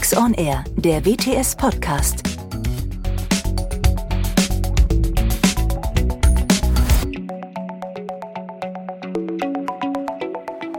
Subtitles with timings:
[0.00, 2.22] Tax on Air, der WTS Podcast.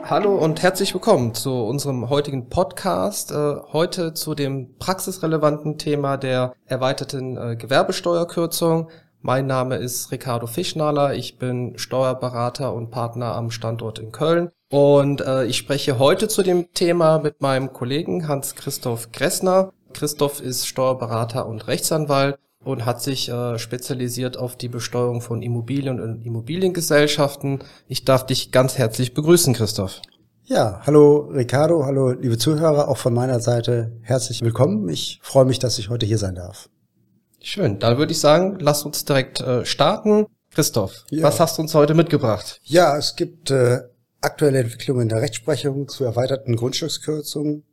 [0.06, 3.32] Hallo und herzlich willkommen zu unserem heutigen Podcast.
[3.32, 8.90] Äh, heute zu dem praxisrelevanten Thema der erweiterten äh, Gewerbesteuerkürzung.
[9.22, 11.14] Mein Name ist Ricardo Fischnaler.
[11.14, 14.50] Ich bin Steuerberater und Partner am Standort in Köln.
[14.72, 19.74] Und äh, ich spreche heute zu dem Thema mit meinem Kollegen Hans-Christoph Gressner.
[19.92, 26.00] Christoph ist Steuerberater und Rechtsanwalt und hat sich äh, spezialisiert auf die Besteuerung von Immobilien
[26.00, 27.60] und Immobiliengesellschaften.
[27.90, 30.00] Ich darf dich ganz herzlich begrüßen, Christoph.
[30.46, 34.88] Ja, hallo Ricardo, hallo liebe Zuhörer, auch von meiner Seite herzlich willkommen.
[34.88, 36.70] Ich freue mich, dass ich heute hier sein darf.
[37.42, 40.28] Schön, dann würde ich sagen, lass uns direkt äh, starten.
[40.50, 41.24] Christoph, ja.
[41.24, 42.60] was hast du uns heute mitgebracht?
[42.64, 43.80] Ja, es gibt äh,
[44.22, 47.64] aktuelle Entwicklungen in der Rechtsprechung zu erweiterten Grundstückskürzungen.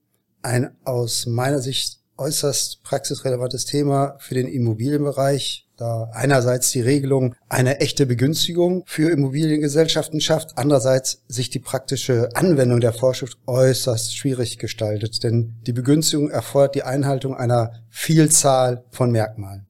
[0.43, 7.79] Ein aus meiner Sicht äußerst praxisrelevantes Thema für den Immobilienbereich, da einerseits die Regelung eine
[7.81, 15.23] echte Begünstigung für Immobiliengesellschaften schafft, andererseits sich die praktische Anwendung der Vorschrift äußerst schwierig gestaltet,
[15.23, 19.68] denn die Begünstigung erfordert die Einhaltung einer Vielzahl von Merkmalen.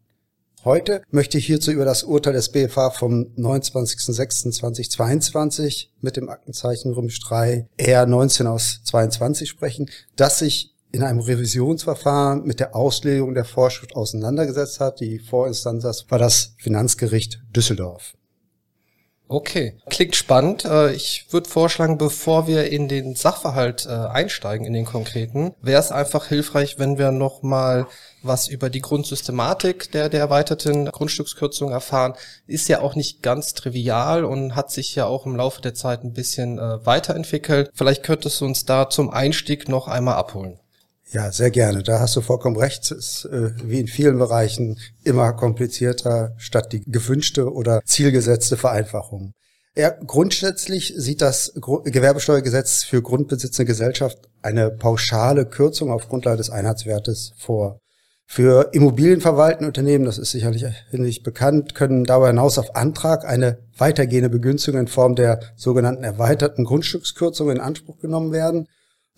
[0.65, 7.21] Heute möchte ich hierzu über das Urteil des BFH vom 29.06.2022 mit dem Aktenzeichen Römisch
[7.21, 13.95] 3 R19 aus 22 sprechen, das sich in einem Revisionsverfahren mit der Auslegung der Vorschrift
[13.95, 15.01] auseinandergesetzt hat.
[15.01, 18.15] Die Vorinstanz war das Finanzgericht Düsseldorf.
[19.31, 20.65] Okay, klingt spannend.
[20.65, 25.81] Äh, ich würde vorschlagen, bevor wir in den Sachverhalt äh, einsteigen, in den konkreten, wäre
[25.81, 27.87] es einfach hilfreich, wenn wir nochmal
[28.23, 32.15] was über die Grundsystematik der, der erweiterten Grundstückskürzung erfahren.
[32.47, 36.05] Ist ja auch nicht ganz trivial und hat sich ja auch im Laufe der Zeit
[36.05, 37.71] ein bisschen äh, weiterentwickelt.
[37.75, 40.59] Vielleicht könntest du uns da zum Einstieg noch einmal abholen.
[41.11, 41.83] Ja, sehr gerne.
[41.83, 42.91] Da hast du vollkommen recht.
[42.91, 49.33] Es ist äh, wie in vielen Bereichen immer komplizierter statt die gewünschte oder zielgesetzte Vereinfachung.
[49.75, 57.33] Ja, grundsätzlich sieht das Gewerbesteuergesetz für grundbesitzende Gesellschaft eine pauschale Kürzung auf Grundlage des Einheitswertes
[57.39, 57.79] vor.
[58.27, 64.29] Für immobilienverwaltende Unternehmen, das ist sicherlich nicht bekannt, können darüber hinaus auf Antrag eine weitergehende
[64.29, 68.67] Begünstigung in Form der sogenannten erweiterten Grundstückskürzung in Anspruch genommen werden.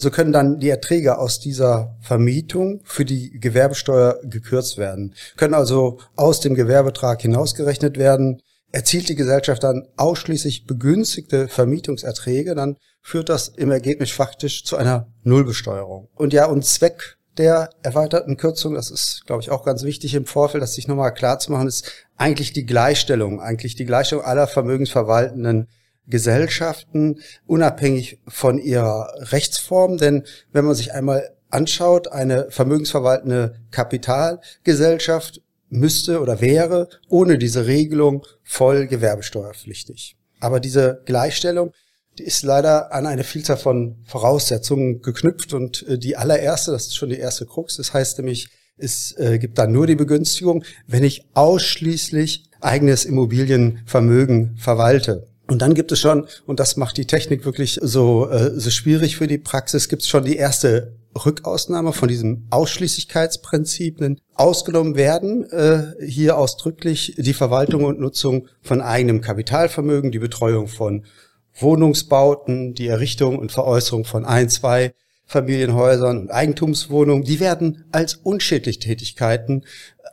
[0.00, 5.98] So können dann die Erträge aus dieser Vermietung für die Gewerbesteuer gekürzt werden, können also
[6.16, 8.40] aus dem Gewerbetrag hinausgerechnet werden.
[8.72, 15.08] Erzielt die Gesellschaft dann ausschließlich begünstigte Vermietungserträge, dann führt das im Ergebnis faktisch zu einer
[15.22, 16.08] Nullbesteuerung.
[16.14, 20.24] Und ja, und Zweck der erweiterten Kürzung, das ist, glaube ich, auch ganz wichtig im
[20.24, 24.46] Vorfeld, das sich nochmal klar zu machen, ist eigentlich die Gleichstellung, eigentlich die Gleichstellung aller
[24.46, 25.68] vermögensverwaltenden
[26.10, 29.96] Gesellschaften, unabhängig von ihrer Rechtsform.
[29.96, 38.26] Denn wenn man sich einmal anschaut, eine vermögensverwaltende Kapitalgesellschaft müsste oder wäre ohne diese Regelung
[38.42, 40.16] voll gewerbesteuerpflichtig.
[40.40, 41.72] Aber diese Gleichstellung,
[42.18, 46.96] die ist leider an eine Vielzahl von Voraussetzungen geknüpft und äh, die allererste, das ist
[46.96, 51.04] schon die erste Krux, das heißt nämlich, es äh, gibt dann nur die Begünstigung, wenn
[51.04, 55.29] ich ausschließlich eigenes Immobilienvermögen verwalte.
[55.50, 59.16] Und dann gibt es schon, und das macht die Technik wirklich so, äh, so schwierig
[59.16, 60.94] für die Praxis, gibt es schon die erste
[61.24, 63.98] Rückausnahme von diesem Ausschließlichkeitsprinzip.
[63.98, 70.68] Denn ausgenommen werden äh, hier ausdrücklich die Verwaltung und Nutzung von eigenem Kapitalvermögen, die Betreuung
[70.68, 71.04] von
[71.56, 74.94] Wohnungsbauten, die Errichtung und Veräußerung von ein, zwei
[75.26, 79.64] Familienhäusern und Eigentumswohnungen, die werden als unschädliche Tätigkeiten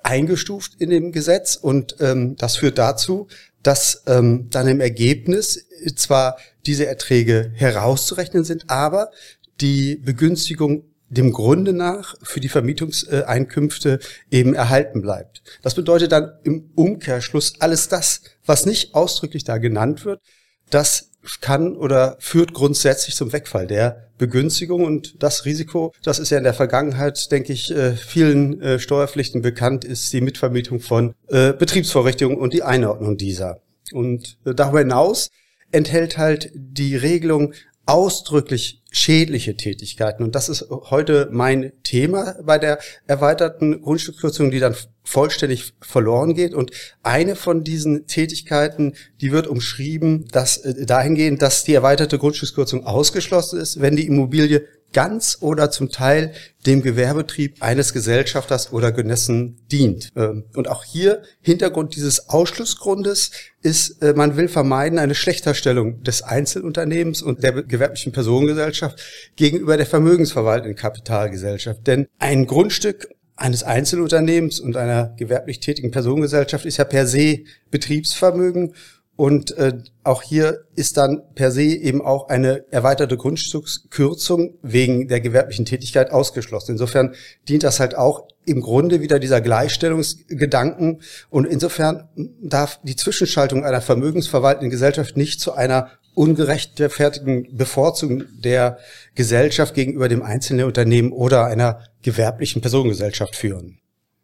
[0.02, 3.28] eingestuft in dem Gesetz und ähm, das führt dazu,
[3.68, 5.68] dass ähm, dann im Ergebnis
[5.98, 9.12] zwar diese Erträge herauszurechnen sind, aber
[9.60, 14.00] die Begünstigung dem Grunde nach für die Vermietungseinkünfte
[14.32, 15.42] eben erhalten bleibt.
[15.64, 20.22] Das bedeutet dann im Umkehrschluss alles das, was nicht ausdrücklich da genannt wird,
[20.70, 21.12] das
[21.42, 26.44] kann oder führt grundsätzlich zum Wegfall der Begünstigung und das Risiko, das ist ja in
[26.44, 32.38] der Vergangenheit, denke ich, äh, vielen äh, Steuerpflichten bekannt, ist die Mitvermietung von äh, Betriebsvorrichtungen
[32.38, 33.62] und die Einordnung dieser.
[33.94, 35.30] Und darüber hinaus
[35.72, 37.54] enthält halt die Regelung
[37.88, 40.24] ausdrücklich schädliche Tätigkeiten.
[40.24, 46.54] Und das ist heute mein Thema bei der erweiterten Grundstückskürzung, die dann vollständig verloren geht.
[46.54, 52.86] Und eine von diesen Tätigkeiten, die wird umschrieben, dass äh, dahingehend, dass die erweiterte Grundstückskürzung
[52.86, 56.34] ausgeschlossen ist, wenn die Immobilie ganz oder zum Teil
[56.66, 60.12] dem Gewerbetrieb eines Gesellschafters oder Genossen dient.
[60.16, 63.32] Ähm, und auch hier Hintergrund dieses Ausschlussgrundes
[63.62, 69.00] ist, äh, man will vermeiden eine Schlechterstellung des Einzelunternehmens und der gewerblichen Personengesellschaft
[69.36, 71.86] gegenüber der vermögensverwaltenden Kapitalgesellschaft.
[71.86, 73.08] Denn ein Grundstück
[73.38, 78.74] eines Einzelunternehmens und einer gewerblich tätigen Personengesellschaft ist ja per se Betriebsvermögen
[79.18, 85.22] und äh, auch hier ist dann per se eben auch eine erweiterte Grundstückskürzung wegen der
[85.22, 86.74] gewerblichen Tätigkeit ausgeschlossen.
[86.74, 87.16] Insofern
[87.50, 91.02] dient das halt auch im Grunde wieder dieser Gleichstellungsgedanken.
[91.32, 92.08] Und insofern
[92.44, 98.78] darf die Zwischenschaltung einer vermögensverwaltenden Gesellschaft nicht zu einer ungerechtfertigten Bevorzugung der
[99.16, 103.80] Gesellschaft gegenüber dem einzelnen Unternehmen oder einer gewerblichen Personengesellschaft führen.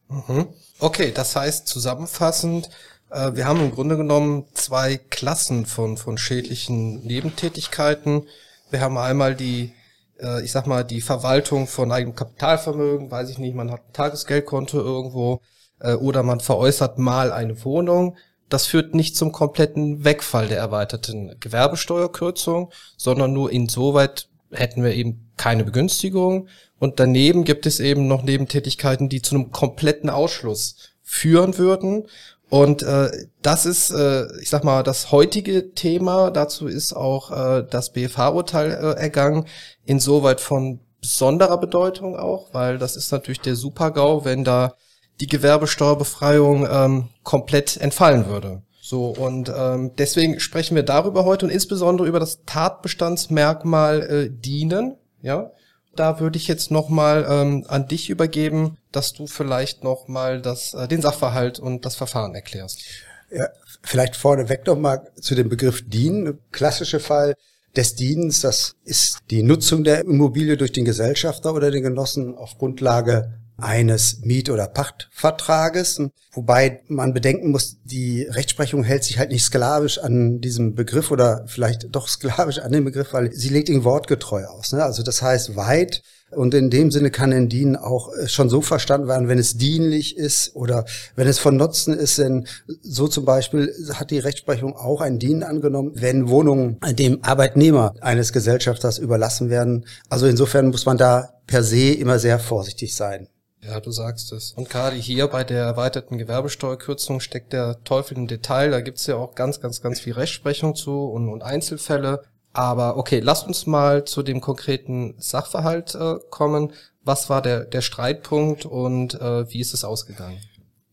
[0.07, 0.49] Mhm.
[0.79, 2.69] Okay, das heißt zusammenfassend,
[3.13, 8.23] wir haben im Grunde genommen zwei Klassen von, von schädlichen Nebentätigkeiten.
[8.71, 9.71] Wir haben einmal die,
[10.19, 13.93] äh, ich sag mal, die Verwaltung von eigenem Kapitalvermögen, weiß ich nicht, man hat ein
[13.93, 15.41] Tagesgeldkonto irgendwo
[15.79, 18.17] äh, oder man veräußert mal eine Wohnung.
[18.49, 25.31] Das führt nicht zum kompletten Wegfall der erweiterten Gewerbesteuerkürzung, sondern nur insoweit hätten wir eben
[25.37, 26.47] keine Begünstigung.
[26.79, 32.07] Und daneben gibt es eben noch Nebentätigkeiten, die zu einem kompletten Ausschluss führen würden.
[32.53, 33.09] Und äh,
[33.41, 36.29] das ist, äh, ich sag mal, das heutige Thema.
[36.29, 39.47] Dazu ist auch äh, das BFH-Urteil äh, ergangen,
[39.85, 44.75] insoweit von besonderer Bedeutung auch, weil das ist natürlich der Super-GAU, wenn da
[45.19, 48.61] die Gewerbesteuerbefreiung ähm, komplett entfallen würde.
[48.83, 54.97] So, und ähm, deswegen sprechen wir darüber heute und insbesondere über das Tatbestandsmerkmal äh, dienen.
[55.23, 55.49] Ja,
[55.95, 61.01] da würde ich jetzt nochmal ähm, an dich übergeben, dass du vielleicht nochmal äh, den
[61.01, 62.83] Sachverhalt und das Verfahren erklärst.
[63.31, 63.49] Ja,
[63.81, 66.39] vielleicht vorneweg nochmal zu dem Begriff dienen.
[66.51, 67.35] Klassische Fall
[67.75, 72.57] des Dienens, das ist die Nutzung der Immobilie durch den Gesellschafter oder den Genossen auf
[72.57, 76.01] Grundlage eines Miet- oder Pachtvertrages,
[76.31, 81.45] wobei man bedenken muss, die Rechtsprechung hält sich halt nicht sklavisch an diesem Begriff oder
[81.47, 84.73] vielleicht doch sklavisch an dem Begriff, weil sie legt ihn wortgetreu aus.
[84.73, 84.83] Ne?
[84.83, 86.01] Also das heißt weit
[86.35, 89.57] und in dem Sinne kann ein Dienen auch äh, schon so verstanden werden, wenn es
[89.57, 90.85] dienlich ist oder
[91.15, 92.17] wenn es von Nutzen ist.
[92.17, 92.47] Denn
[92.81, 98.33] so zum Beispiel hat die Rechtsprechung auch ein Dienen angenommen, wenn Wohnungen dem Arbeitnehmer eines
[98.33, 99.85] Gesellschafters überlassen werden.
[100.09, 103.27] Also insofern muss man da per se immer sehr vorsichtig sein.
[103.65, 104.51] Ja, du sagst es.
[104.51, 108.71] Und gerade hier bei der erweiterten Gewerbesteuerkürzung steckt der Teufel im Detail.
[108.71, 112.23] Da gibt's ja auch ganz, ganz, ganz viel Rechtsprechung zu und, und Einzelfälle.
[112.51, 116.73] Aber okay, lass uns mal zu dem konkreten Sachverhalt äh, kommen.
[117.03, 120.37] Was war der, der Streitpunkt und äh, wie ist es ausgegangen?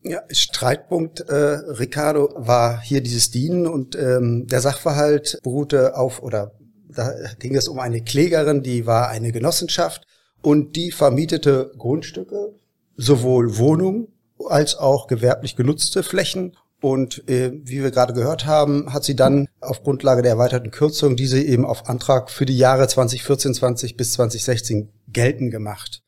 [0.02, 6.52] Ja, Streitpunkt, äh, Ricardo, war hier dieses Dienen und ähm, der Sachverhalt beruhte auf, oder
[6.88, 10.06] da ging es um eine Klägerin, die war eine Genossenschaft
[10.40, 12.54] und die vermietete Grundstücke
[13.00, 14.08] sowohl Wohnungen
[14.48, 16.56] als auch gewerblich genutzte Flächen.
[16.80, 21.14] Und äh, wie wir gerade gehört haben, hat sie dann auf Grundlage der erweiterten Kürzung
[21.14, 26.02] diese eben auf Antrag für die Jahre 2014, 20 bis 2016 geltend gemacht.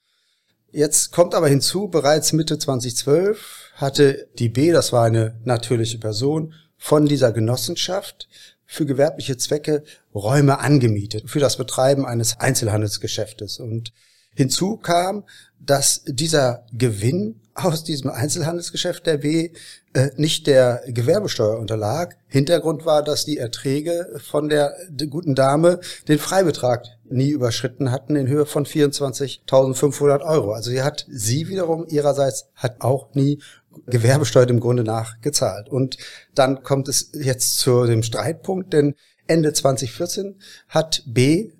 [0.70, 6.54] Jetzt kommt aber hinzu, bereits Mitte 2012 hatte die B, das war eine natürliche Person,
[6.78, 8.28] von dieser Genossenschaft
[8.64, 9.84] für gewerbliche Zwecke
[10.14, 13.60] Räume angemietet für das Betreiben eines Einzelhandelsgeschäftes.
[13.60, 13.92] Und
[14.34, 15.24] hinzu kam,
[15.64, 19.50] dass dieser Gewinn aus diesem Einzelhandelsgeschäft der B
[19.92, 22.16] äh, nicht der Gewerbesteuer unterlag.
[22.28, 28.16] Hintergrund war, dass die Erträge von der, der guten Dame den Freibetrag nie überschritten hatten
[28.16, 30.52] in Höhe von 24.500 Euro.
[30.52, 33.42] Also sie hat, sie wiederum ihrerseits hat auch nie
[33.86, 35.68] Gewerbesteuer im Grunde nach gezahlt.
[35.68, 35.98] Und
[36.34, 38.94] dann kommt es jetzt zu dem Streitpunkt, denn
[39.26, 40.36] Ende 2014
[40.68, 41.52] hat B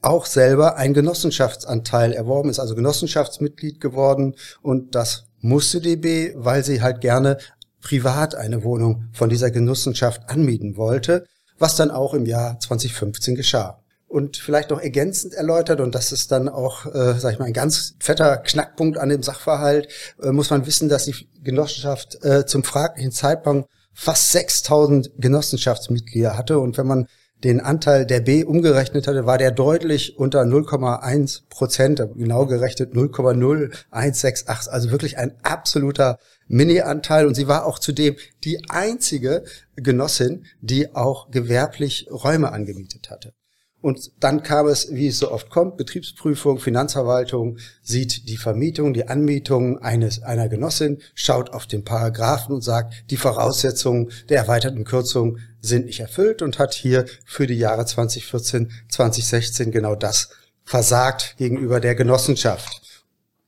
[0.00, 6.82] auch selber einen Genossenschaftsanteil erworben, ist also Genossenschaftsmitglied geworden und das musste DB, weil sie
[6.82, 7.38] halt gerne
[7.80, 11.26] privat eine Wohnung von dieser Genossenschaft anmieten wollte,
[11.58, 13.82] was dann auch im Jahr 2015 geschah.
[14.06, 17.52] Und vielleicht noch ergänzend erläutert, und das ist dann auch, äh, sag ich mal, ein
[17.52, 19.88] ganz fetter Knackpunkt an dem Sachverhalt,
[20.22, 26.58] äh, muss man wissen, dass die Genossenschaft äh, zum fraglichen Zeitpunkt fast 6000 Genossenschaftsmitglieder hatte.
[26.58, 27.06] Und wenn man
[27.44, 34.68] den Anteil der B umgerechnet hatte, war der deutlich unter 0,1 Prozent, genau gerechnet 0,0168,
[34.68, 36.18] also wirklich ein absoluter
[36.48, 37.26] Mini-Anteil.
[37.26, 39.44] Und sie war auch zudem die einzige
[39.76, 43.32] Genossin, die auch gewerblich Räume angemietet hatte.
[43.80, 49.06] Und dann kam es, wie es so oft kommt, Betriebsprüfung, Finanzverwaltung sieht die Vermietung, die
[49.06, 55.38] Anmietung eines, einer Genossin, schaut auf den Paragraphen und sagt, die Voraussetzungen der erweiterten Kürzung
[55.60, 60.30] sind nicht erfüllt und hat hier für die Jahre 2014, 2016 genau das
[60.64, 62.82] versagt gegenüber der Genossenschaft.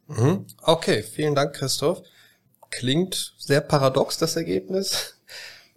[0.06, 0.46] Mhm.
[0.62, 2.02] Okay, vielen Dank, Christoph.
[2.70, 5.16] Klingt sehr paradox, das Ergebnis.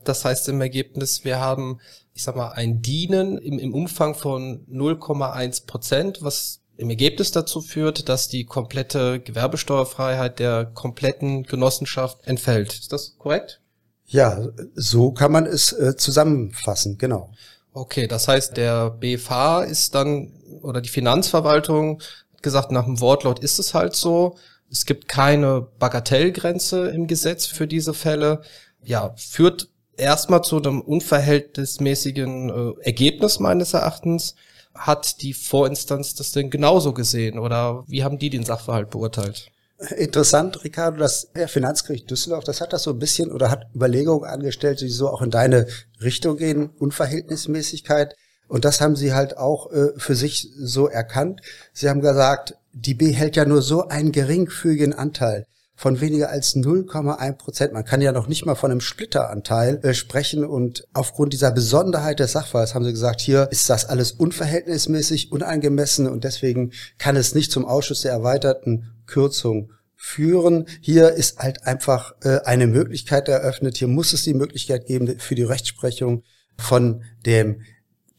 [0.03, 1.79] Das heißt im Ergebnis, wir haben,
[2.13, 7.61] ich sag mal, ein Dienen im, im Umfang von 0,1 Prozent, was im Ergebnis dazu
[7.61, 12.73] führt, dass die komplette Gewerbesteuerfreiheit der kompletten Genossenschaft entfällt.
[12.73, 13.61] Ist das korrekt?
[14.05, 17.31] Ja, so kann man es äh, zusammenfassen, genau.
[17.73, 22.01] Okay, das heißt, der BFH ist dann, oder die Finanzverwaltung
[22.33, 24.37] hat gesagt, nach dem Wortlaut ist es halt so.
[24.69, 28.41] Es gibt keine Bagatellgrenze im Gesetz für diese Fälle.
[28.83, 34.35] Ja, führt erstmal zu einem unverhältnismäßigen äh, Ergebnis meines Erachtens.
[34.73, 39.51] Hat die Vorinstanz das denn genauso gesehen oder wie haben die den Sachverhalt beurteilt?
[39.97, 44.81] Interessant, Ricardo, das Finanzgericht Düsseldorf, das hat das so ein bisschen oder hat Überlegungen angestellt,
[44.81, 45.67] die so auch in deine
[46.01, 48.15] Richtung gehen, Unverhältnismäßigkeit.
[48.47, 51.41] Und das haben sie halt auch äh, für sich so erkannt.
[51.73, 56.55] Sie haben gesagt, die B hält ja nur so einen geringfügigen Anteil von weniger als
[56.55, 57.73] 0,1 Prozent.
[57.73, 60.45] Man kann ja noch nicht mal von einem Splitteranteil äh, sprechen.
[60.45, 66.07] Und aufgrund dieser Besonderheit des Sachverhalts haben sie gesagt, hier ist das alles unverhältnismäßig, unangemessen
[66.07, 70.67] und deswegen kann es nicht zum Ausschuss der erweiterten Kürzung führen.
[70.81, 73.77] Hier ist halt einfach äh, eine Möglichkeit eröffnet.
[73.77, 76.23] Hier muss es die Möglichkeit geben, für die Rechtsprechung
[76.57, 77.61] von dem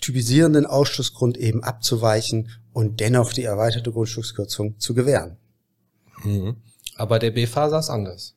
[0.01, 5.37] typisierenden Ausschussgrund eben abzuweichen und dennoch die erweiterte Grundstückskürzung zu gewähren.
[6.25, 6.57] Mhm.
[6.97, 8.35] Aber der BFH saß anders.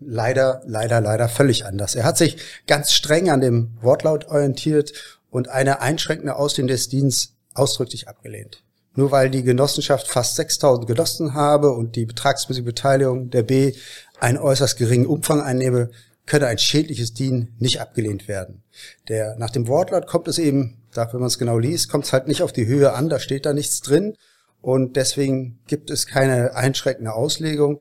[0.00, 1.94] Leider, leider, leider völlig anders.
[1.94, 4.92] Er hat sich ganz streng an dem Wortlaut orientiert
[5.30, 8.62] und eine einschränkende Ausdehnung des Dienstes ausdrücklich abgelehnt.
[8.94, 13.74] Nur weil die Genossenschaft fast 6000 Genossen habe und die betragsmäßige Beteiligung der B
[14.18, 15.90] einen äußerst geringen Umfang einnehme,
[16.26, 18.62] könne ein schädliches Dienen nicht abgelehnt werden.
[19.08, 22.12] Der, nach dem Wortlaut kommt es eben, da, wenn man es genau liest, kommt es
[22.12, 24.16] halt nicht auf die Höhe an, da steht da nichts drin
[24.60, 27.80] und deswegen gibt es keine einschränkende Auslegung.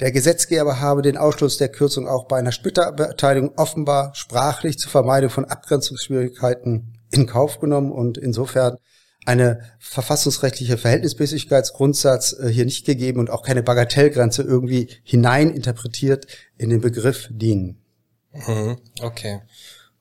[0.00, 5.30] Der Gesetzgeber habe den Ausschluss der Kürzung auch bei einer Splitterbeteiligung offenbar sprachlich zur Vermeidung
[5.30, 8.76] von Abgrenzungsschwierigkeiten in Kauf genommen und insofern
[9.24, 16.26] eine verfassungsrechtliche Verhältnismäßigkeitsgrundsatz äh, hier nicht gegeben und auch keine Bagatellgrenze irgendwie hineininterpretiert
[16.58, 17.82] in den Begriff dienen.
[18.32, 19.40] Mhm, okay.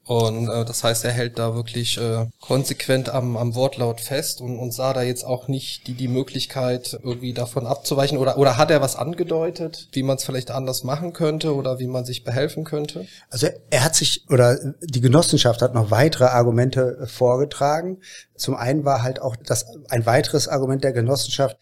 [0.07, 4.59] Und äh, das heißt, er hält da wirklich äh, konsequent am, am Wortlaut fest und,
[4.59, 8.19] und sah da jetzt auch nicht die, die Möglichkeit, irgendwie davon abzuweichen.
[8.19, 11.88] Oder, oder hat er was angedeutet, wie man es vielleicht anders machen könnte oder wie
[11.88, 13.07] man sich behelfen könnte?
[13.31, 17.97] Also er hat sich, oder die Genossenschaft hat noch weitere Argumente äh, vorgetragen.
[18.35, 21.57] Zum einen war halt auch das ein weiteres Argument der Genossenschaft,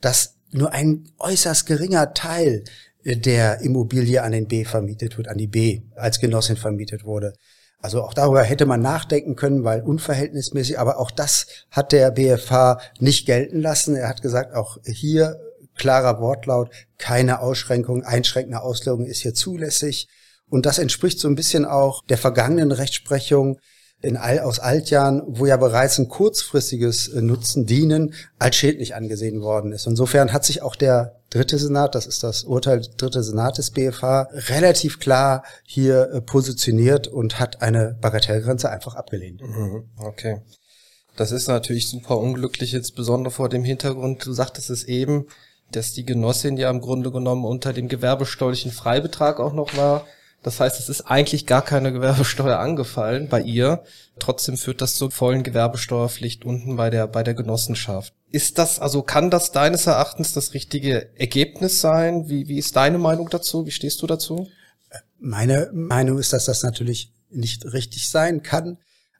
[0.00, 2.62] dass nur ein äußerst geringer Teil
[3.04, 7.34] der Immobilie an den B vermietet wird, an die B als Genossin vermietet wurde.
[7.80, 12.80] Also auch darüber hätte man nachdenken können, weil unverhältnismäßig, aber auch das hat der BFH
[12.98, 13.94] nicht gelten lassen.
[13.94, 15.38] Er hat gesagt, auch hier
[15.76, 20.08] klarer Wortlaut, keine Ausschränkung, einschränkende Auslegung ist hier zulässig.
[20.50, 23.60] Und das entspricht so ein bisschen auch der vergangenen Rechtsprechung
[24.00, 29.40] in All, aus Altjahren, wo ja bereits ein kurzfristiges äh, Nutzen dienen als schädlich angesehen
[29.42, 29.86] worden ist.
[29.86, 34.28] Insofern hat sich auch der dritte Senat, das ist das Urteil dritte Senat des BFH,
[34.32, 39.42] relativ klar hier äh, positioniert und hat eine Bagatellgrenze einfach abgelehnt.
[39.42, 40.42] Mhm, okay.
[41.16, 45.26] Das ist natürlich super unglücklich, insbesondere vor dem Hintergrund, du sagtest es eben,
[45.72, 50.06] dass die Genossin ja im Grunde genommen unter dem gewerbesteuerlichen Freibetrag auch noch war
[50.42, 53.82] das heißt, es ist eigentlich gar keine Gewerbesteuer angefallen bei ihr.
[54.18, 58.14] Trotzdem führt das zur vollen Gewerbesteuerpflicht unten bei der, bei der Genossenschaft.
[58.30, 62.28] Ist das, also kann das deines Erachtens das richtige Ergebnis sein?
[62.28, 63.66] Wie, wie ist deine Meinung dazu?
[63.66, 64.48] Wie stehst du dazu?
[65.18, 68.78] Meine Meinung ist, dass das natürlich nicht richtig sein kann.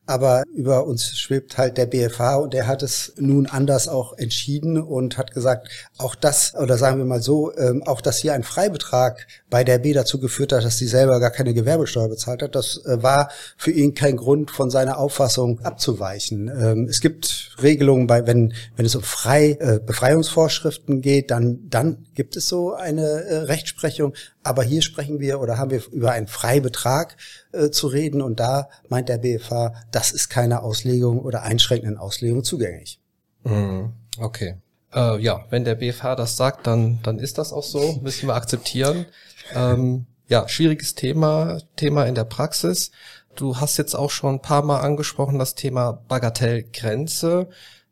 [0.08, 4.80] Aber über uns schwebt halt der BFH und der hat es nun anders auch entschieden
[4.80, 8.42] und hat gesagt, auch das, oder sagen wir mal so, ähm, auch dass hier ein
[8.42, 12.54] Freibetrag bei der B dazu geführt hat, dass sie selber gar keine Gewerbesteuer bezahlt hat,
[12.54, 16.48] das äh, war für ihn kein Grund, von seiner Auffassung abzuweichen.
[16.48, 22.06] Ähm, es gibt Regelungen bei, wenn, wenn es um Frei, äh, Befreiungsvorschriften geht, dann, dann
[22.14, 24.14] gibt es so eine äh, Rechtsprechung.
[24.42, 27.16] Aber hier sprechen wir oder haben wir über einen Freibetrag
[27.52, 32.44] äh, zu reden und da meint der BFH, das ist keine Auslegung oder einschränkenden Auslegung
[32.44, 33.00] zugänglich.
[33.42, 33.94] Mhm.
[34.20, 34.54] Okay.
[34.94, 38.36] Äh, ja, wenn der BFH das sagt, dann, dann ist das auch so, müssen wir
[38.36, 39.06] akzeptieren.
[39.52, 42.92] Ähm, ja, schwieriges Thema, Thema in der Praxis.
[43.34, 47.48] Du hast jetzt auch schon ein paar Mal angesprochen, das Thema Bagatellgrenze.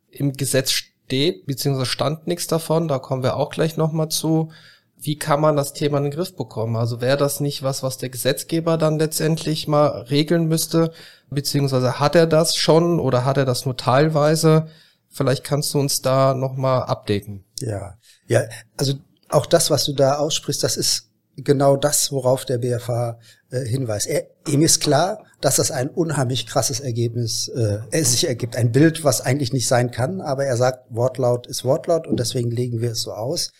[0.08, 4.52] Im Gesetz steht, beziehungsweise stand nichts davon, da kommen wir auch gleich nochmal zu
[4.98, 6.76] wie kann man das Thema in den Griff bekommen?
[6.76, 10.92] Also wäre das nicht was, was der Gesetzgeber dann letztendlich mal regeln müsste?
[11.30, 14.68] Beziehungsweise hat er das schon oder hat er das nur teilweise?
[15.08, 17.44] Vielleicht kannst du uns da nochmal updaten.
[17.60, 18.44] Ja, ja,
[18.76, 18.94] also
[19.28, 23.18] auch das, was du da aussprichst, das ist genau das, worauf der BFH
[23.50, 24.06] äh, hinweist.
[24.06, 28.56] Er, ihm ist klar, dass das ein unheimlich krasses Ergebnis äh, sich ergibt.
[28.56, 32.50] Ein Bild, was eigentlich nicht sein kann, aber er sagt, Wortlaut ist Wortlaut und deswegen
[32.50, 33.52] legen wir es so aus.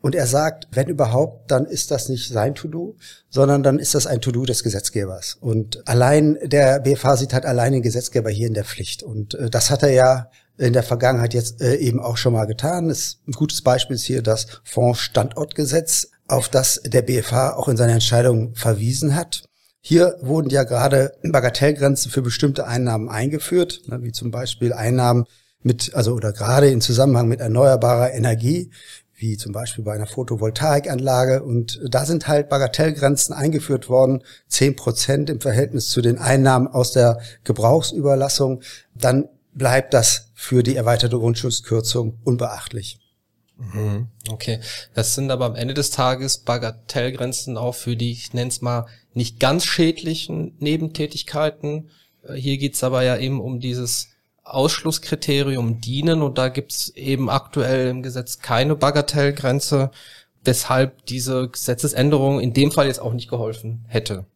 [0.00, 2.96] Und er sagt, wenn überhaupt, dann ist das nicht sein To-Do,
[3.28, 5.36] sondern dann ist das ein To-Do des Gesetzgebers.
[5.40, 9.02] Und allein der BFH sieht halt allein den Gesetzgeber hier in der Pflicht.
[9.02, 12.46] Und äh, das hat er ja in der Vergangenheit jetzt äh, eben auch schon mal
[12.46, 12.88] getan.
[12.88, 17.94] Das ein gutes Beispiel ist hier das Fondsstandortgesetz, auf das der BFH auch in seiner
[17.94, 19.44] Entscheidung verwiesen hat.
[19.82, 25.24] Hier wurden ja gerade Bagatellgrenzen für bestimmte Einnahmen eingeführt, ne, wie zum Beispiel Einnahmen
[25.62, 28.70] mit, also oder gerade in Zusammenhang mit erneuerbarer Energie,
[29.20, 31.42] wie zum Beispiel bei einer Photovoltaikanlage.
[31.42, 36.92] Und da sind halt Bagatellgrenzen eingeführt worden, zehn Prozent im Verhältnis zu den Einnahmen aus
[36.92, 38.62] der Gebrauchsüberlassung.
[38.94, 42.98] Dann bleibt das für die erweiterte Grundschutzkürzung unbeachtlich.
[43.58, 44.08] Mhm.
[44.30, 44.60] Okay,
[44.94, 48.86] das sind aber am Ende des Tages Bagatellgrenzen auch für die, ich nenne es mal,
[49.12, 51.90] nicht ganz schädlichen Nebentätigkeiten.
[52.22, 54.09] Äh, hier geht's aber ja eben um dieses
[54.54, 59.90] Ausschlusskriterium dienen und da gibt's eben aktuell im Gesetz keine Bagatellgrenze,
[60.44, 64.26] weshalb diese Gesetzesänderung in dem Fall jetzt auch nicht geholfen hätte.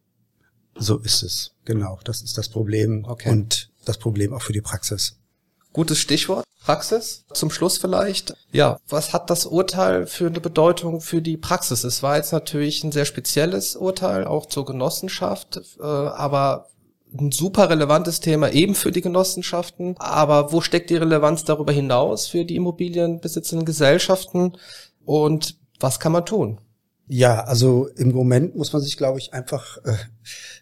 [0.77, 1.99] So ist es, genau.
[2.03, 3.29] Das ist das Problem okay.
[3.29, 5.17] und das Problem auch für die Praxis.
[5.71, 6.45] Gutes Stichwort.
[6.65, 7.25] Praxis.
[7.33, 8.33] Zum Schluss vielleicht.
[8.51, 11.83] Ja, was hat das Urteil für eine Bedeutung für die Praxis?
[11.83, 16.69] Es war jetzt natürlich ein sehr spezielles Urteil, auch zur Genossenschaft, äh, aber
[17.17, 19.95] ein super relevantes Thema eben für die Genossenschaften.
[19.99, 24.53] Aber wo steckt die Relevanz darüber hinaus für die immobilienbesitzenden Gesellschaften?
[25.05, 26.59] Und was kann man tun?
[27.07, 29.93] Ja, also im Moment muss man sich, glaube ich, einfach äh,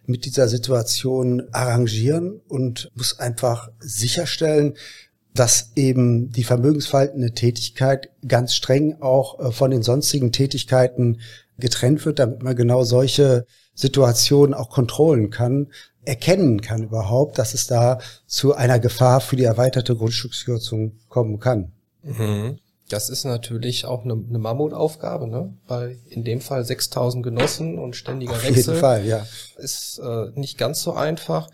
[0.06, 4.74] mit dieser Situation arrangieren und muss einfach sicherstellen,
[5.34, 11.22] dass eben die vermögensverhaltende Tätigkeit ganz streng auch äh, von den sonstigen Tätigkeiten
[11.58, 15.72] getrennt wird, damit man genau solche Situationen auch kontrollen kann,
[16.06, 21.72] erkennen kann überhaupt, dass es da zu einer Gefahr für die erweiterte Grundstückskürzung kommen kann.
[22.04, 22.60] Mhm.
[22.90, 25.54] Das ist natürlich auch eine, eine Mammutaufgabe, ne?
[25.68, 29.26] Weil in dem Fall 6000 Genossen und ständiger Auf Wechsel jeden Fall, ja.
[29.58, 31.50] ist äh, nicht ganz so einfach.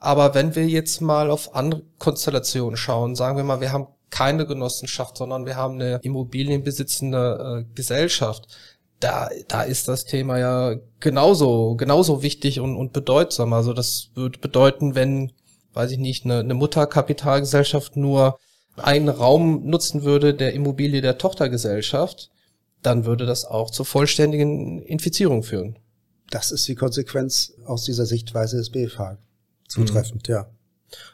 [0.00, 4.46] Aber wenn wir jetzt mal auf andere Konstellationen schauen, sagen wir mal, wir haben keine
[4.46, 8.46] Genossenschaft, sondern wir haben eine immobilienbesitzende äh, Gesellschaft.
[9.02, 13.52] Da, da ist das Thema ja genauso, genauso wichtig und, und bedeutsam.
[13.52, 15.32] Also das würde bedeuten, wenn,
[15.72, 18.38] weiß ich nicht, eine, eine Mutterkapitalgesellschaft nur
[18.76, 22.30] einen Raum nutzen würde der Immobilie der Tochtergesellschaft,
[22.82, 25.78] dann würde das auch zur vollständigen Infizierung führen.
[26.30, 29.18] Das ist die Konsequenz aus dieser Sichtweise des BFH.
[29.68, 30.34] Zutreffend, mhm.
[30.34, 30.46] ja.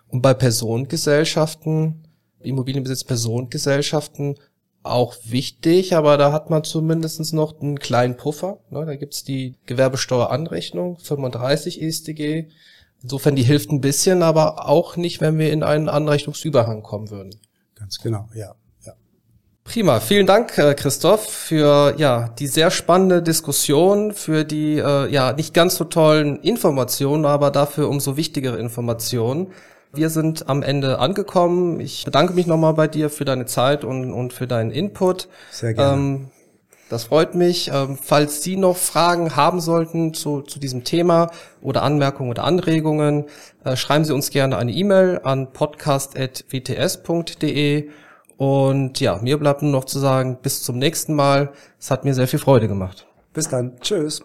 [0.09, 2.07] Und bei Personengesellschaften,
[2.40, 4.37] Immobilienbesitz Personengesellschaften,
[4.83, 8.59] auch wichtig, aber da hat man zumindest noch einen kleinen Puffer.
[8.71, 8.87] Ne?
[8.87, 12.49] Da gibt's die Gewerbesteueranrechnung, 35 ESTG.
[13.03, 17.35] Insofern, die hilft ein bisschen, aber auch nicht, wenn wir in einen Anrechnungsüberhang kommen würden.
[17.77, 18.55] Ganz genau, ja.
[18.85, 18.93] ja.
[19.62, 25.33] Prima, vielen Dank, äh, Christoph, für ja die sehr spannende Diskussion, für die äh, ja
[25.33, 29.53] nicht ganz so tollen Informationen, aber dafür umso wichtigere Informationen.
[29.92, 31.81] Wir sind am Ende angekommen.
[31.81, 35.29] Ich bedanke mich nochmal bei dir für deine Zeit und, und für deinen Input.
[35.51, 35.94] Sehr gerne.
[35.94, 36.29] Ähm,
[36.88, 37.70] das freut mich.
[37.72, 43.27] Ähm, falls Sie noch Fragen haben sollten zu, zu diesem Thema oder Anmerkungen oder Anregungen,
[43.64, 47.90] äh, schreiben Sie uns gerne eine E-Mail an podcast.wts.de.
[48.38, 51.51] Und ja, mir bleibt nur noch zu sagen, bis zum nächsten Mal.
[51.79, 53.07] Es hat mir sehr viel Freude gemacht.
[53.33, 53.79] Bis dann.
[53.81, 54.22] Tschüss.